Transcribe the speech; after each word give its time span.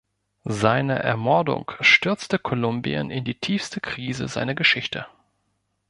Seine 0.49 0.97
Ermordung 0.97 1.73
stürzte 1.79 2.39
Kolumbien 2.39 3.11
in 3.11 3.23
die 3.23 3.39
tiefste 3.39 3.79
Krise 3.81 4.27
seiner 4.27 4.55
Geschichte. 4.55 5.05